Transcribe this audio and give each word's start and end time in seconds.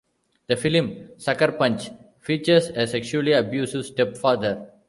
The 0.47 0.55
film, 0.55 1.09
"Sucker 1.19 1.51
Punch" 1.51 1.91
features 2.21 2.69
a 2.69 2.87
sexually 2.87 3.33
abusive 3.33 3.85
stepfather. 3.85 4.71